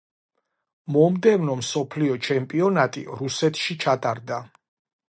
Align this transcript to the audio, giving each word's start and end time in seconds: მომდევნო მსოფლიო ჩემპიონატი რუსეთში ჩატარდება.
მომდევნო 0.95 1.57
მსოფლიო 1.59 2.17
ჩემპიონატი 2.29 3.05
რუსეთში 3.21 3.79
ჩატარდება. 3.87 4.43